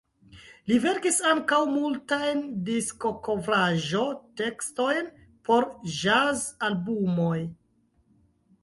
[0.69, 5.13] Li verkis ankaŭ multajn diskokovraĵo-tekstojn
[5.51, 7.39] por ĵaz-albumoj.